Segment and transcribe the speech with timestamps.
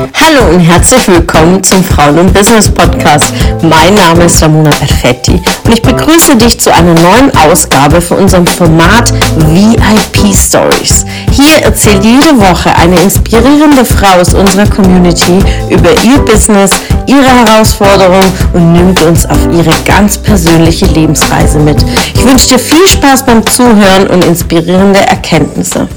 [0.00, 3.34] Hallo und herzlich willkommen zum Frauen und Business Podcast.
[3.60, 8.46] Mein Name ist Ramona Perfetti und ich begrüße dich zu einer neuen Ausgabe für unserem
[8.46, 11.04] Format VIP Stories.
[11.32, 16.70] Hier erzählt jede Woche eine inspirierende Frau aus unserer Community über ihr Business,
[17.06, 21.76] ihre Herausforderungen und nimmt uns auf ihre ganz persönliche Lebensreise mit.
[22.14, 25.88] Ich wünsche dir viel Spaß beim Zuhören und inspirierende Erkenntnisse.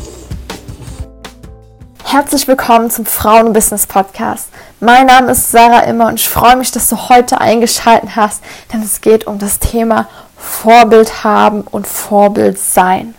[2.14, 4.50] Herzlich willkommen zum Frauen-Business Podcast.
[4.80, 8.84] Mein Name ist Sarah Immer und ich freue mich, dass du heute eingeschaltet hast, denn
[8.84, 13.16] es geht um das Thema Vorbild haben und Vorbild sein.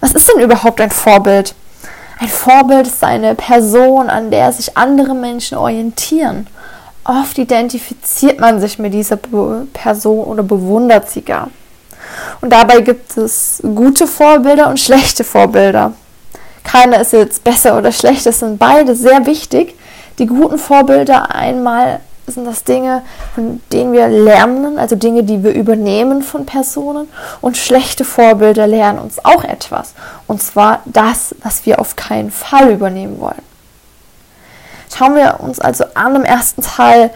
[0.00, 1.54] Was ist denn überhaupt ein Vorbild?
[2.18, 6.46] Ein Vorbild ist eine Person, an der sich andere Menschen orientieren.
[7.04, 11.50] Oft identifiziert man sich mit dieser Person oder bewundert sie gar.
[12.40, 15.92] Und dabei gibt es gute Vorbilder und schlechte Vorbilder
[16.64, 19.76] keiner ist jetzt besser oder schlechter, es sind beide sehr wichtig.
[20.18, 23.02] Die guten Vorbilder einmal sind das Dinge,
[23.34, 27.08] von denen wir lernen, also Dinge, die wir übernehmen von Personen.
[27.40, 29.94] Und schlechte Vorbilder lernen uns auch etwas.
[30.26, 33.42] Und zwar das, was wir auf keinen Fall übernehmen wollen.
[34.96, 37.10] Schauen wir uns also an im ersten Teil,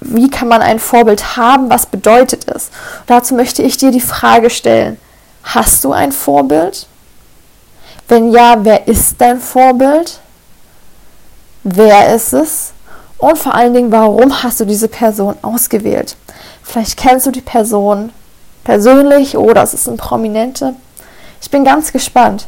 [0.00, 2.70] wie kann man ein Vorbild haben, was bedeutet es?
[3.06, 4.98] dazu möchte ich dir die Frage stellen,
[5.42, 6.86] hast du ein Vorbild?
[8.08, 10.20] Wenn ja, wer ist dein Vorbild?
[11.62, 12.72] Wer ist es?
[13.18, 16.16] Und vor allen Dingen, warum hast du diese Person ausgewählt?
[16.62, 18.12] Vielleicht kennst du die Person
[18.64, 20.74] persönlich oder es ist ein Prominente.
[21.40, 22.46] Ich bin ganz gespannt.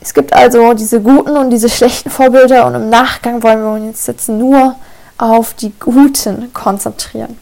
[0.00, 4.06] Es gibt also diese guten und diese schlechten Vorbilder und im Nachgang wollen wir uns
[4.06, 4.76] jetzt nur
[5.16, 7.38] auf die guten konzentrieren.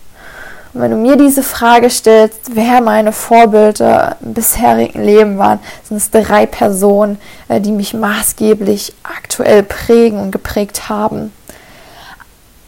[0.74, 5.98] Und wenn du mir diese Frage stellst, wer meine Vorbilder im bisherigen Leben waren, sind
[5.98, 11.32] es drei Personen, äh, die mich maßgeblich aktuell prägen und geprägt haben.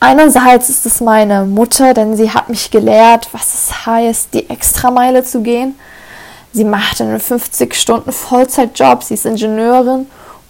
[0.00, 5.24] Einerseits ist es meine Mutter, denn sie hat mich gelehrt, was es heißt, die Extrameile
[5.24, 5.74] zu gehen.
[6.52, 10.06] Sie macht einen 50 Stunden Vollzeitjob, sie ist Ingenieurin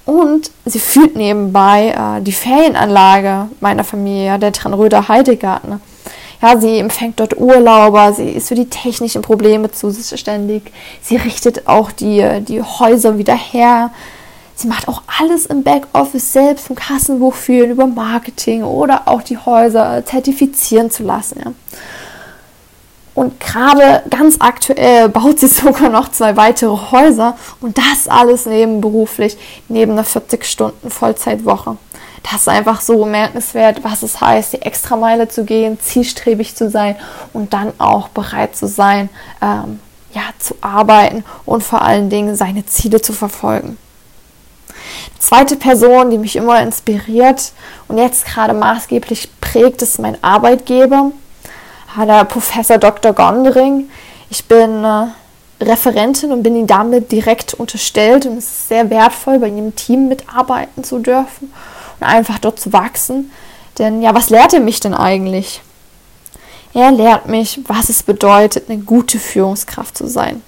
[0.06, 5.81] und sie führt nebenbei äh, die Ferienanlage meiner Familie, der Tranröder Heidegarten.
[6.44, 11.91] Ja, sie empfängt dort Urlauber, sie ist für die technischen Probleme zuständig, sie richtet auch
[11.91, 13.91] die, die Häuser wieder her.
[14.55, 19.38] Sie macht auch alles im Backoffice selbst, vom Kassenbuch führen über Marketing oder auch die
[19.38, 21.41] Häuser zertifizieren zu lassen.
[21.43, 21.53] Ja.
[23.15, 29.38] Und gerade ganz aktuell baut sie sogar noch zwei weitere Häuser und das alles nebenberuflich,
[29.71, 31.78] neben einer 40-Stunden-Vollzeitwoche
[32.25, 36.97] das ist einfach so bemerkenswert, was es heißt, die Extrameile zu gehen, zielstrebig zu sein
[37.35, 39.11] und dann auch bereit zu sein,
[39.43, 39.79] ähm,
[40.15, 43.77] ja, zu arbeiten und vor allen Dingen seine Ziele zu verfolgen.
[45.17, 47.53] Die zweite Person, die mich immer inspiriert
[47.89, 51.11] und jetzt gerade maßgeblich prägt, ist mein Arbeitgeber,
[51.99, 53.12] der Professor Dr.
[53.12, 53.91] Gondering.
[54.31, 55.06] Ich bin äh,
[55.62, 59.77] Referentin und bin ihm damit direkt unterstellt und es ist sehr wertvoll, bei ihm im
[59.77, 61.53] Team mitarbeiten zu dürfen
[62.00, 63.31] und einfach dort zu wachsen.
[63.78, 65.60] Denn ja, was lehrt er mich denn eigentlich?
[66.75, 70.43] Er lehrt mich, was es bedeutet, eine gute Führungskraft zu sein.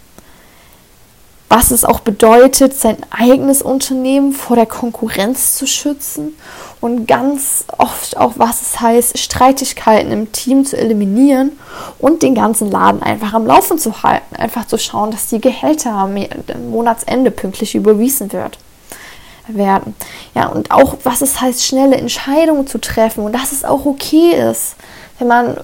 [1.48, 6.34] Was es auch bedeutet, sein eigenes Unternehmen vor der Konkurrenz zu schützen
[6.80, 11.52] und ganz oft auch, was es heißt, Streitigkeiten im Team zu eliminieren
[12.00, 14.34] und den ganzen Laden einfach am Laufen zu halten.
[14.34, 16.16] Einfach zu schauen, dass die Gehälter am
[16.68, 18.58] Monatsende pünktlich überwiesen wird
[19.48, 19.94] werden.
[20.34, 24.32] Ja, und auch, was es heißt, schnelle Entscheidungen zu treffen und dass es auch okay
[24.50, 24.76] ist,
[25.18, 25.56] wenn man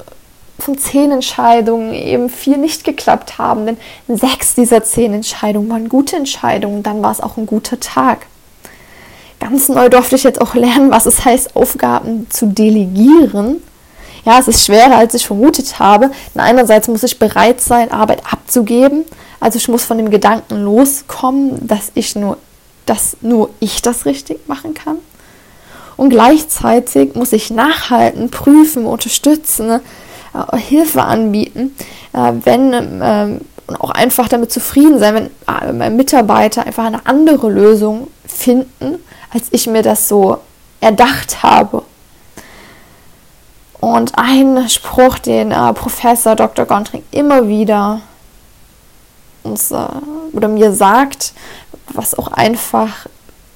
[0.59, 3.77] von zehn Entscheidungen eben vier nicht geklappt haben, denn
[4.09, 8.27] sechs dieser zehn Entscheidungen waren gute Entscheidungen, dann war es auch ein guter Tag.
[9.41, 13.61] Ganz neu durfte ich jetzt auch lernen, was es heißt, Aufgaben zu delegieren.
[14.25, 16.13] Ja, es ist schwerer, als ich vermutet habe.
[16.33, 19.05] Denn einerseits muss ich bereit sein, Arbeit abzugeben.
[19.41, 22.37] Also ich muss von dem Gedanken loskommen, dass ich nur
[22.87, 24.99] dass nur ich das richtig machen kann.
[25.97, 31.77] Und gleichzeitig muss ich nachhalten, prüfen, unterstützen, äh, Hilfe anbieten,
[32.13, 35.27] äh, wenn äh, und auch einfach damit zufrieden sein, wenn
[35.71, 38.97] äh, meine Mitarbeiter einfach eine andere Lösung finden,
[39.31, 40.39] als ich mir das so
[40.81, 41.83] erdacht habe.
[43.81, 46.67] Und ein Spruch, den äh, Professor Dr.
[46.67, 48.01] Gontring immer wieder
[49.43, 49.77] uns äh,
[50.33, 51.33] oder mir sagt,
[51.95, 53.07] was auch einfach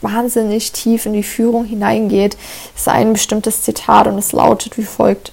[0.02, 2.36] wahnsinnig tief in die Führung hineingeht,
[2.74, 5.32] ist ein bestimmtes Zitat und es lautet wie folgt.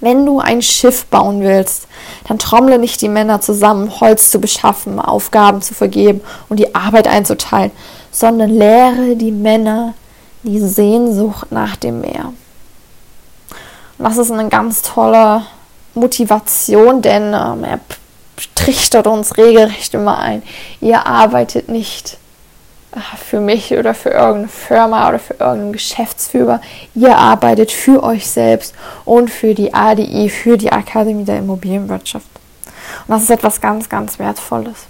[0.00, 1.88] Wenn du ein Schiff bauen willst,
[2.28, 7.08] dann trommle nicht die Männer zusammen, Holz zu beschaffen, Aufgaben zu vergeben und die Arbeit
[7.08, 7.72] einzuteilen,
[8.10, 9.94] sondern lehre die Männer
[10.42, 12.32] die Sehnsucht nach dem Meer.
[13.98, 15.42] Und das ist eine ganz tolle
[15.94, 17.80] Motivation, denn ähm, er
[18.54, 20.42] trichtert uns regelrecht immer ein.
[20.80, 22.18] Ihr arbeitet nicht
[22.92, 26.60] äh, für mich oder für irgendeine Firma oder für irgendeinen Geschäftsführer.
[26.94, 28.74] Ihr arbeitet für euch selbst
[29.04, 32.26] und für die ADI, für die Akademie der Immobilienwirtschaft.
[33.06, 34.86] Und das ist etwas ganz, ganz Wertvolles.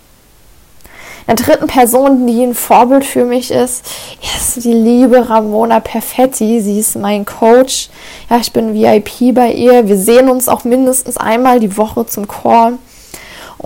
[1.27, 3.85] Der dritten Person, die ein Vorbild für mich ist,
[4.23, 6.61] ist die liebe Ramona Perfetti.
[6.61, 7.89] Sie ist mein Coach.
[8.31, 9.89] Ja, ich bin VIP bei ihr.
[9.89, 12.79] Wir sehen uns auch mindestens einmal die Woche zum Call.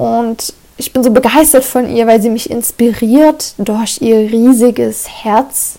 [0.01, 5.75] Und ich bin so begeistert von ihr, weil sie mich inspiriert durch ihr riesiges Herz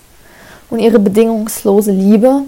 [0.70, 2.42] und ihre bedingungslose Liebe.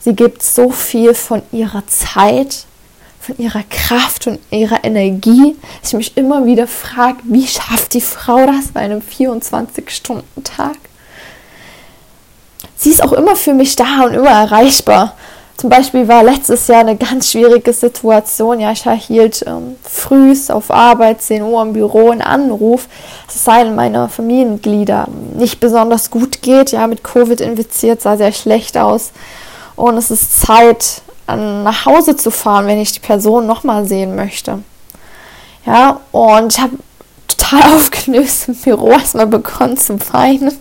[0.00, 2.64] Sie gibt so viel von ihrer Zeit,
[3.20, 8.00] von ihrer Kraft und ihrer Energie, dass ich mich immer wieder frage, wie schafft die
[8.00, 10.78] Frau das bei einem 24-Stunden-Tag?
[12.74, 15.14] Sie ist auch immer für mich da und immer erreichbar.
[15.56, 18.58] Zum Beispiel war letztes Jahr eine ganz schwierige Situation.
[18.58, 22.88] Ja, ich erhielt ähm, frühs auf Arbeit, 10 Uhr im Büro, einen Anruf,
[23.26, 25.06] dass es einem meiner Familienglieder
[25.36, 26.72] nicht besonders gut geht.
[26.72, 29.12] Ja, mit Covid infiziert, sah sehr schlecht aus.
[29.76, 34.58] Und es ist Zeit, nach Hause zu fahren, wenn ich die Person nochmal sehen möchte.
[35.64, 36.76] Ja, und ich habe
[37.42, 40.52] total aufgelöst im Büro erstmal begonnen zu weinen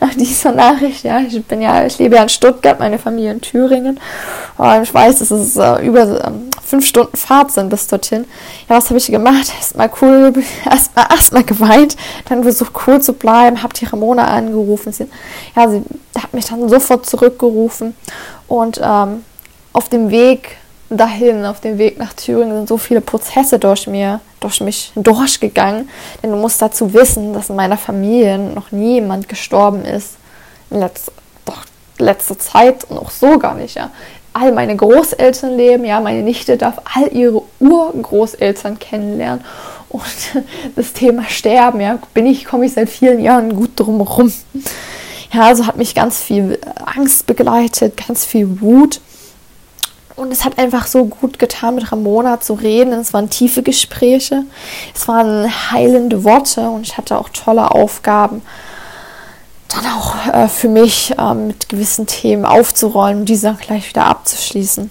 [0.00, 1.04] nach dieser Nachricht.
[1.04, 4.00] Ja, ich bin ja, ich lebe ja in Stuttgart, meine Familie in Thüringen.
[4.58, 8.24] Und ich weiß, dass es äh, über ähm, fünf Stunden Fahrt sind bis dorthin.
[8.68, 9.52] Ja, was habe ich gemacht?
[9.56, 10.32] Erstmal cool,
[10.70, 11.96] erstmal erstmal geweint,
[12.28, 14.92] dann versucht cool zu bleiben, habe die Ramona angerufen.
[14.92, 15.06] Sie,
[15.56, 15.82] ja, sie
[16.18, 17.94] hat mich dann sofort zurückgerufen
[18.48, 19.24] und ähm,
[19.72, 20.56] auf dem Weg
[20.96, 25.88] dahin, auf dem Weg nach Thüringen sind so viele Prozesse durch mir, durch mich durchgegangen.
[26.22, 30.16] Denn du musst dazu wissen, dass in meiner Familie noch nie jemand gestorben ist.
[30.70, 31.12] In letzter,
[31.44, 31.64] doch,
[31.98, 33.90] letzter Zeit und auch so gar nicht, ja.
[34.34, 39.44] All meine Großeltern leben, ja, meine Nichte darf all ihre Urgroßeltern kennenlernen.
[39.90, 40.02] Und
[40.76, 44.32] das Thema Sterben, ja, bin ich, komme ich seit vielen Jahren gut drum herum.
[45.32, 49.00] Ja, also hat mich ganz viel Angst begleitet, ganz viel Wut.
[50.14, 52.92] Und es hat einfach so gut getan, mit Ramona zu reden.
[52.92, 54.44] Es waren tiefe Gespräche,
[54.94, 58.42] es waren heilende Worte und ich hatte auch tolle Aufgaben,
[59.68, 64.04] dann auch äh, für mich äh, mit gewissen Themen aufzuräumen und diese dann gleich wieder
[64.04, 64.90] abzuschließen.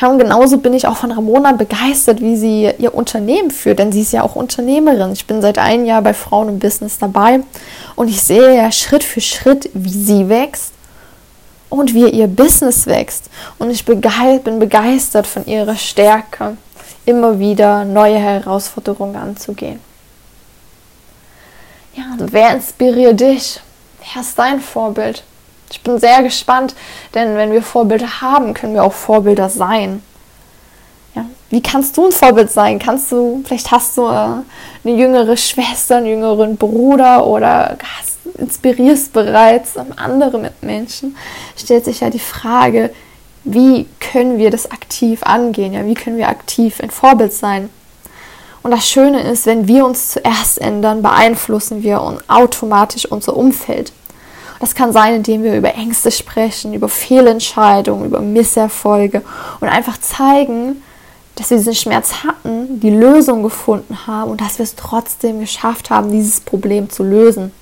[0.00, 3.92] Ja, und genauso bin ich auch von Ramona begeistert, wie sie ihr Unternehmen führt, denn
[3.92, 5.12] sie ist ja auch Unternehmerin.
[5.12, 7.40] Ich bin seit einem Jahr bei Frauen im Business dabei
[7.94, 10.73] und ich sehe ja Schritt für Schritt, wie sie wächst
[11.74, 13.28] und wie ihr Business wächst.
[13.58, 16.56] Und ich bin begeistert von ihrer Stärke,
[17.04, 19.80] immer wieder neue Herausforderungen anzugehen.
[21.94, 23.60] Ja, wer inspiriert dich?
[24.00, 25.24] Wer ist dein Vorbild?
[25.70, 26.76] Ich bin sehr gespannt,
[27.12, 30.02] denn wenn wir Vorbilder haben, können wir auch Vorbilder sein.
[31.50, 32.78] Wie kannst du ein Vorbild sein?
[32.78, 34.44] Kannst du, vielleicht hast du äh, eine
[34.84, 41.16] jüngere Schwester, einen jüngeren Bruder oder hast inspirierst bereits andere Mitmenschen,
[41.56, 42.90] stellt sich ja die Frage,
[43.44, 45.74] wie können wir das aktiv angehen?
[45.74, 47.68] Ja, wie können wir aktiv ein Vorbild sein?
[48.62, 53.92] Und das Schöne ist, wenn wir uns zuerst ändern, beeinflussen wir automatisch unser Umfeld.
[54.58, 59.20] Das kann sein, indem wir über Ängste sprechen, über Fehlentscheidungen, über Misserfolge
[59.60, 60.82] und einfach zeigen,
[61.34, 65.90] dass wir diesen Schmerz hatten, die Lösung gefunden haben und dass wir es trotzdem geschafft
[65.90, 67.52] haben, dieses Problem zu lösen.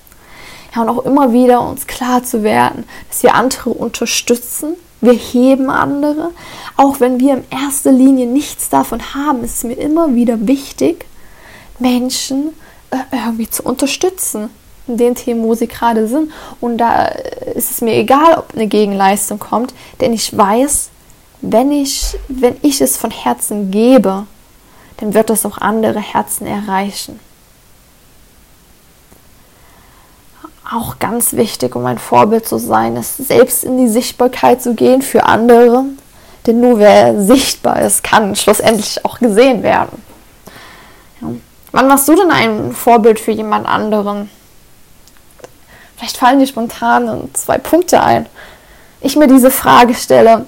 [0.75, 4.75] Ja, und auch immer wieder uns klar zu werden, dass wir andere unterstützen.
[5.01, 6.31] Wir heben andere.
[6.77, 11.05] Auch wenn wir in erster Linie nichts davon haben, ist es mir immer wieder wichtig,
[11.79, 12.53] Menschen
[12.91, 14.49] äh, irgendwie zu unterstützen
[14.87, 16.31] in den Themen, wo sie gerade sind.
[16.61, 20.89] Und da äh, ist es mir egal, ob eine Gegenleistung kommt, denn ich weiß,
[21.43, 24.25] wenn ich, wenn ich es von Herzen gebe,
[24.97, 27.19] dann wird das auch andere Herzen erreichen.
[30.73, 35.01] auch ganz wichtig, um ein Vorbild zu sein, ist selbst in die Sichtbarkeit zu gehen
[35.01, 35.85] für andere.
[36.45, 40.01] Denn nur wer sichtbar ist, kann schlussendlich auch gesehen werden.
[41.21, 41.27] Ja.
[41.71, 44.29] Wann warst du denn ein Vorbild für jemand anderen?
[45.95, 48.25] Vielleicht fallen dir spontan zwei Punkte ein.
[48.99, 50.45] Ich mir diese Frage stelle,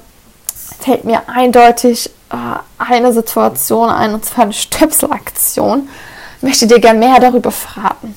[0.79, 2.35] fällt mir eindeutig äh,
[2.77, 5.89] eine Situation ein, und zwar eine Stöpselaktion.
[6.37, 8.15] Ich möchte dir gerne mehr darüber verraten.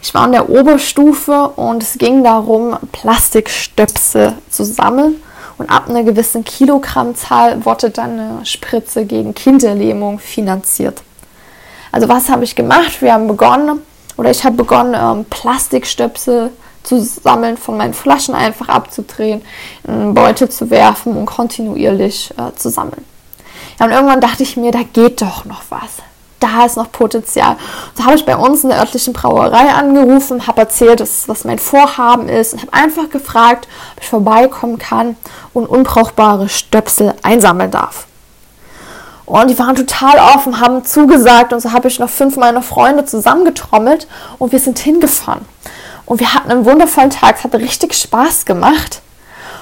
[0.00, 5.22] Ich war in der Oberstufe und es ging darum, Plastikstöpsel zu sammeln.
[5.58, 11.02] Und ab einer gewissen Kilogrammzahl wurde dann eine Spritze gegen Kinderlähmung finanziert.
[11.90, 13.02] Also was habe ich gemacht?
[13.02, 13.82] Wir haben begonnen,
[14.16, 16.50] Oder ich habe begonnen, ähm, Plastikstöpsel
[16.82, 19.42] zu sammeln, von meinen Flaschen einfach abzudrehen,
[19.86, 23.04] in Beutel zu werfen und kontinuierlich äh, zu sammeln.
[23.78, 26.02] Ja, und irgendwann dachte ich mir, da geht doch noch was.
[26.40, 27.56] Da ist noch Potenzial.
[27.96, 32.28] Da habe ich bei uns in der örtlichen Brauerei angerufen, habe erzählt, was mein Vorhaben
[32.28, 33.66] ist und habe einfach gefragt,
[33.96, 35.16] ob ich vorbeikommen kann
[35.52, 38.06] und unbrauchbare Stöpsel einsammeln darf.
[39.26, 43.04] Und die waren total offen, haben zugesagt und so habe ich noch fünf meiner Freunde
[43.04, 44.06] zusammengetrommelt
[44.38, 45.44] und wir sind hingefahren.
[46.08, 49.02] Und wir hatten einen wundervollen Tag, es hat richtig Spaß gemacht.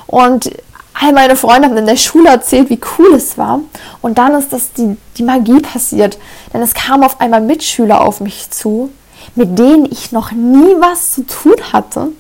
[0.06, 0.52] Und
[0.94, 3.62] all meine Freunde haben in der Schule erzählt, wie cool es war.
[4.00, 6.18] Und dann ist das die, die Magie passiert.
[6.54, 8.92] Denn es kamen auf einmal Mitschüler auf mich zu,
[9.34, 12.12] mit denen ich noch nie was zu tun hatte.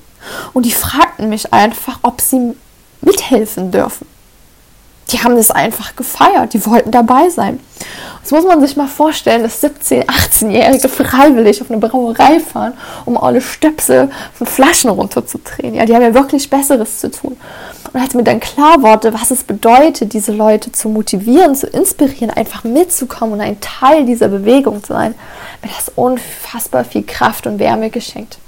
[0.52, 2.56] Und die fragten mich einfach, ob sie
[3.02, 4.08] mithelfen dürfen
[5.12, 7.60] die haben das einfach gefeiert, die wollten dabei sein.
[8.22, 12.72] Das muss man sich mal vorstellen, dass 17-, 18-Jährige freiwillig auf eine Brauerei fahren,
[13.04, 15.74] um alle Stöpsel von Flaschen runterzudrehen.
[15.74, 17.36] Ja, die haben ja wirklich Besseres zu tun.
[17.92, 22.30] Und als mir dann klar wurde, was es bedeutet, diese Leute zu motivieren, zu inspirieren,
[22.30, 25.14] einfach mitzukommen und ein Teil dieser Bewegung zu sein,
[25.62, 28.38] mir das unfassbar viel Kraft und Wärme geschenkt.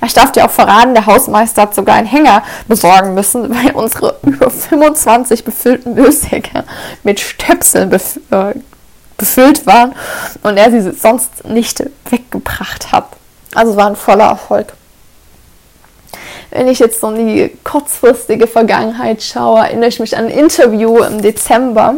[0.00, 3.72] Ja, ich darf dir auch verraten, der Hausmeister hat sogar einen Hänger besorgen müssen, weil
[3.72, 6.64] unsere über 25 befüllten Müllsäcke
[7.02, 8.54] mit Stöpseln bef äh,
[9.16, 9.94] befüllt waren
[10.42, 13.06] und er sie sonst nicht weggebracht hat.
[13.54, 14.72] Also war ein voller Erfolg.
[16.50, 20.98] Wenn ich jetzt so in die kurzfristige Vergangenheit schaue, erinnere ich mich an ein Interview
[21.02, 21.96] im Dezember.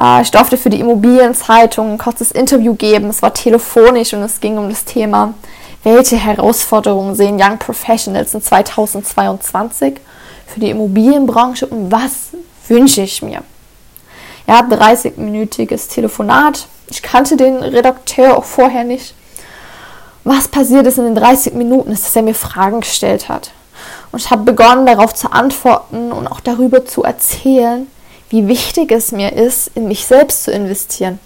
[0.00, 3.10] Äh, ich durfte für die Immobilienzeitung ein kurzes Interview geben.
[3.10, 5.34] Es war telefonisch und es ging um das Thema
[5.82, 9.94] welche Herausforderungen sehen Young Professionals in 2022
[10.46, 12.30] für die Immobilienbranche und was
[12.68, 13.42] wünsche ich mir?
[14.46, 16.66] Ja, 30-minütiges Telefonat.
[16.88, 19.14] Ich kannte den Redakteur auch vorher nicht.
[20.24, 23.52] Was passiert ist in den 30 Minuten, ist, dass er mir Fragen gestellt hat.
[24.12, 27.86] Und ich habe begonnen, darauf zu antworten und auch darüber zu erzählen,
[28.28, 31.18] wie wichtig es mir ist, in mich selbst zu investieren.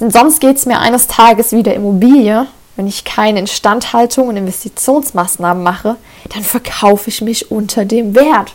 [0.00, 2.46] Denn sonst geht es mir eines Tages wieder Immobilie
[2.78, 5.96] wenn ich keine Instandhaltung und Investitionsmaßnahmen mache,
[6.32, 8.54] dann verkaufe ich mich unter dem Wert.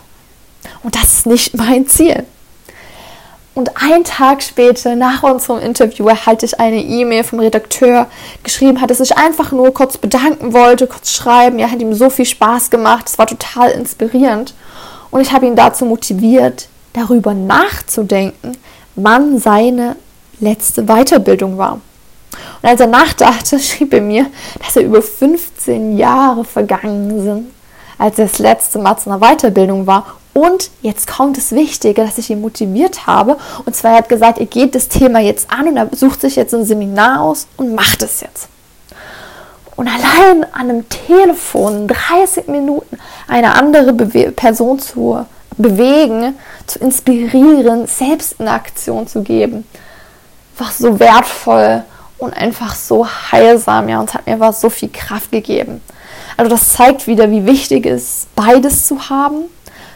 [0.82, 2.24] Und das ist nicht mein Ziel.
[3.54, 8.06] Und einen Tag später, nach unserem Interview, erhalte ich eine E-Mail vom Redakteur,
[8.42, 11.58] geschrieben hat, dass ich einfach nur kurz bedanken wollte, kurz schreiben.
[11.58, 13.06] Ja, hat ihm so viel Spaß gemacht.
[13.06, 14.54] Es war total inspirierend.
[15.10, 18.56] Und ich habe ihn dazu motiviert, darüber nachzudenken,
[18.96, 19.96] wann seine
[20.40, 21.82] letzte Weiterbildung war.
[22.62, 24.26] Und als er nachdachte, schrieb er mir,
[24.64, 27.50] dass er über 15 Jahre vergangen sind,
[27.98, 30.06] als er das letzte Mal zu einer Weiterbildung war.
[30.32, 33.36] Und jetzt kommt das Wichtige, dass ich ihn motiviert habe.
[33.64, 36.36] Und zwar er hat gesagt, er geht das Thema jetzt an und er sucht sich
[36.36, 38.48] jetzt ein Seminar aus und macht es jetzt.
[39.76, 42.98] Und allein an einem Telefon 30 Minuten
[43.28, 45.24] eine andere Bewe Person zu
[45.56, 46.34] bewegen,
[46.66, 49.66] zu inspirieren, selbst in Aktion zu geben,
[50.58, 51.84] war so wertvoll
[52.24, 55.80] und einfach so heilsam, ja, und hat mir was so viel Kraft gegeben.
[56.36, 59.44] Also das zeigt wieder, wie wichtig es ist, beides zu haben,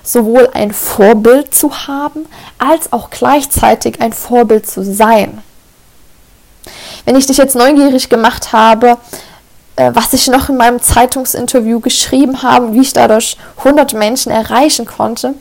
[0.02, 2.26] sowohl ein Vorbild zu haben,
[2.58, 5.42] als auch gleichzeitig ein Vorbild zu sein.
[7.04, 8.98] Wenn ich dich jetzt neugierig gemacht habe,
[9.76, 14.86] äh, was ich noch in meinem Zeitungsinterview geschrieben habe, wie ich dadurch 100 Menschen erreichen
[14.86, 15.34] konnte,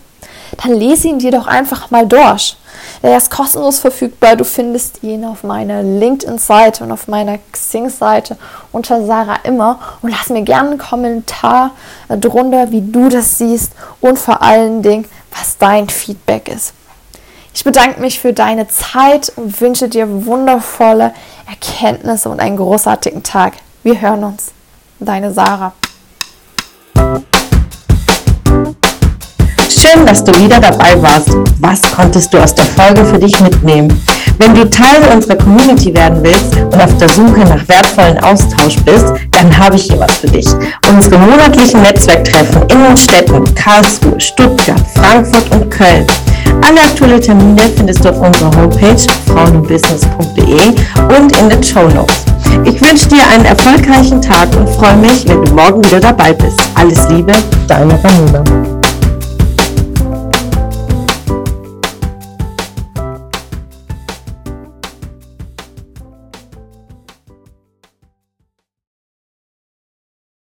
[0.63, 2.57] dann lese ihn dir doch einfach mal durch.
[3.01, 4.35] Er ist kostenlos verfügbar.
[4.35, 8.37] Du findest ihn auf meiner LinkedIn-Seite und auf meiner Xing-Seite
[8.71, 9.79] unter Sarah Immer.
[10.01, 11.71] Und lass mir gerne einen Kommentar
[12.09, 15.05] drunter, wie du das siehst und vor allen Dingen,
[15.37, 16.73] was dein Feedback ist.
[17.53, 21.13] Ich bedanke mich für deine Zeit und wünsche dir wundervolle
[21.47, 23.53] Erkenntnisse und einen großartigen Tag.
[23.83, 24.51] Wir hören uns.
[24.99, 25.73] Deine Sarah.
[29.88, 31.29] Schön, dass du wieder dabei warst.
[31.60, 34.03] Was konntest du aus der Folge für dich mitnehmen?
[34.38, 39.06] Wenn du Teil unserer Community werden willst und auf der Suche nach wertvollen Austausch bist,
[39.32, 40.46] dann habe ich hier was für dich.
[40.91, 46.06] Unsere monatlichen Netzwerktreffen in den Städten Karlsruhe, Stuttgart, Frankfurt und Köln.
[46.67, 50.67] Alle aktuellen Termine findest du auf unserer Homepage frauenbusiness.de
[51.17, 52.25] und in den Show Notes.
[52.65, 56.60] Ich wünsche dir einen erfolgreichen Tag und freue mich, wenn du morgen wieder dabei bist.
[56.75, 57.32] Alles Liebe,
[57.67, 58.76] deine Ramona.